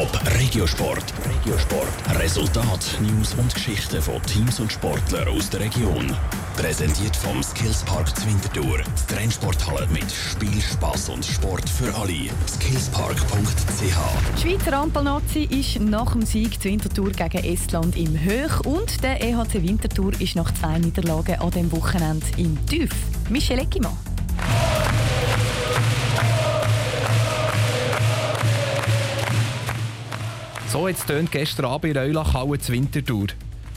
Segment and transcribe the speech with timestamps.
[0.00, 1.12] Top Regiosport.
[1.28, 2.18] Regiosport.
[2.18, 6.16] Resultat, News und Geschichten von Teams und Sportlern aus der Region.
[6.56, 8.78] Präsentiert vom Skillspark Zwintertour.
[8.78, 12.30] Die Trennsporthalle mit Spiel, Spass und Sport für alle.
[12.48, 14.38] Skillspark.ch.
[14.38, 19.22] Die Schweizer Ampelnazi ist nach dem Sieg zur Wintertour gegen Estland im Höch und der
[19.22, 22.90] EHC Wintertour ist nach zwei Niederlagen an dem Wochenende im Tief.
[23.28, 24.09] Michel Eckimann.
[30.70, 33.26] So hat es gestern Abend in Reulach-Halle zur Wintertour.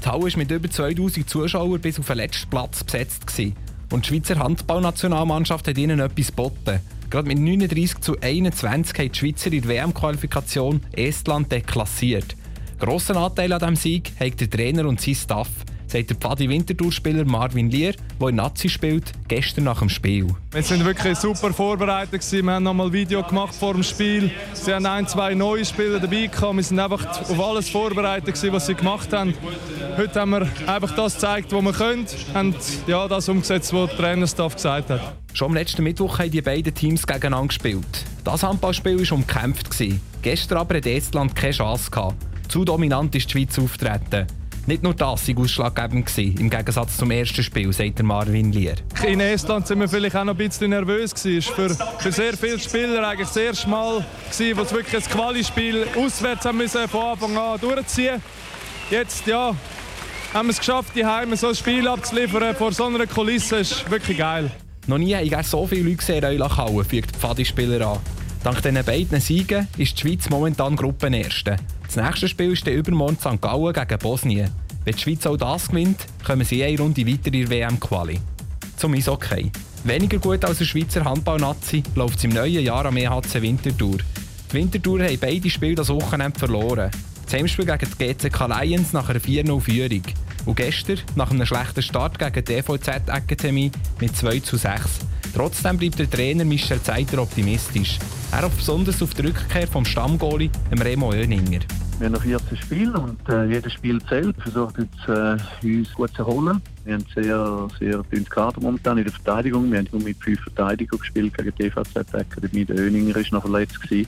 [0.04, 3.26] Die Halle war mit über 2000 Zuschauern bis auf den letzten Platz besetzt.
[3.26, 3.56] Gewesen.
[3.92, 6.82] Und die Schweizer Handballnationalmannschaft hat ihnen etwas geboten.
[7.10, 12.36] Gerade mit 39 zu 21 haben die Schweizer in der WM-Qualifikation Estland deklassiert.
[12.78, 15.50] Grossen Anteil an diesem Sieg hat der Trainer und sein Staff
[15.94, 20.28] sagt der Pfadi Winterthur-Spieler Marvin Lier, der in Nazi spielt, gestern nach dem Spiel.
[20.52, 22.24] Wir sind wirklich super vorbereitet.
[22.32, 24.32] Wir haben noch mal ein Video gemacht vor dem Spiel.
[24.54, 26.56] Sie haben ein, zwei neue Spieler dabei gehabt.
[26.56, 29.36] Wir sind einfach auf alles vorbereitet, was sie gemacht haben.
[29.96, 32.56] Heute haben wir einfach das gezeigt, was wir können und
[32.88, 35.16] ja, das umgesetzt, was der Trainerstaff gesagt hat.
[35.34, 37.86] Schon am letzten Mittwoch haben die beiden Teams gegeneinander gespielt.
[38.24, 39.70] Das Handballspiel war umkämpft.
[40.24, 42.16] Gestern aber hat Estland keine Chance gehabt.
[42.48, 44.26] Zu dominant ist die Schweiz auftreten.
[44.66, 48.76] Nicht nur das war ausschlaggebend gewesen, im Gegensatz zum ersten Spiel, sagt der Marvin Lier.
[49.06, 51.54] In Estland sind wir vielleicht auch noch ein bisschen nervös gewesen.
[51.54, 55.86] Für, für sehr viele Spieler eigentlich das erste Mal gewesen, wo sie wirklich ein Quali-Spiel
[55.98, 58.22] auswärts haben müssen, von Anfang an durchziehen.
[58.90, 59.54] Jetzt, ja,
[60.34, 63.58] haben wir es geschafft, die Heime so ein Spiel abzuliefern vor so einer Kulisse.
[63.58, 64.50] Das ist wirklich geil.
[64.88, 68.00] Noch nie habe ich so viele Leute gesehen in Eulachhauen, fügt die Pfadi-Spieler an.
[68.44, 71.56] Dank diesen beiden Siegen ist die Schweiz momentan Gruppenerste.
[71.86, 73.42] Das nächste Spiel ist der übermorgen St.
[73.42, 74.52] Gallen gegen Bosnien.
[74.84, 78.20] Wenn die Schweiz auch das gewinnt, kommen sie eine Runde weiter in der WM-Quali.
[78.76, 79.50] Zum Eishockey.
[79.86, 84.00] Weniger gut als der Schweizer Handball-Nazi läuft es im neuen Jahr am EHC Winterthur.
[84.52, 86.92] Die Winterthur haben beide Spiele das Wochenende verloren.
[87.24, 90.04] Das Heimspiel gegen die GCK Lions nach einer 4-0-Führung.
[90.46, 94.82] Und gestern, nach einem schlechten Start gegen die DVZ Akademie mit 2 zu 6.
[95.34, 97.98] Trotzdem bleibt der Trainer Michel Zeiter optimistisch.
[98.32, 101.62] Er hofft besonders auf die Rückkehr vom Stammgoli, Remo Oeninger.
[102.00, 104.36] Wir haben noch 14 Spiele und äh, jedes Spiel zählt.
[104.38, 105.08] Wir versuchen jetzt,
[105.64, 106.62] äh, uns gut zu erholen.
[106.86, 109.72] Wir haben sehr, sehr dünnes Kader momentan in der Verteidigung.
[109.72, 112.66] Wir haben nur mit fünf Verteidigungen gespielt gegen die DVZ Akademie.
[112.66, 114.08] Der Öninger ist noch verletzt gewesen.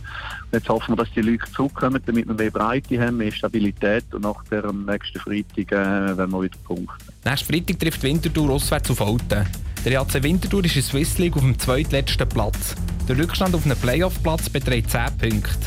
[0.51, 4.23] Jetzt hoffen wir, dass die Leute zurückkommen, damit wir mehr Breite haben, mehr Stabilität und
[4.23, 6.97] nach dem nächsten Freitag äh, werden wir wieder punkten.
[7.23, 9.45] Nächsten Freitag trifft Winterthur auswärts auf Alten.
[9.85, 12.73] Der AC Winterthur ist in Swiss League auf dem zweitletzten Platz.
[13.07, 15.59] Der Rückstand auf einen Playoff-Platz beträgt 10 Punkte.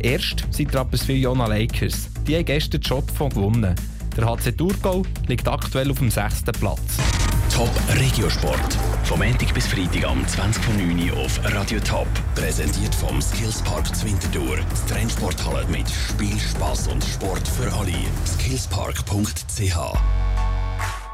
[0.00, 2.08] Erst sind Rapperswil Jona Lakers.
[2.26, 3.76] Die haben gestern den Job von gewonnen.
[4.16, 6.80] Der HC Thurgau liegt aktuell auf dem sechsten Platz.
[7.54, 8.76] Top Regiosport.
[9.04, 11.12] Vom Montag bis Freitag am 20.09.
[11.12, 12.08] auf Radio Top.
[12.34, 14.58] Präsentiert vom Skillspark Zwintertour.
[14.68, 17.94] Das Trennsporthalle mit Spiel, Spass und Sport für alle.
[18.26, 19.76] Skillspark.ch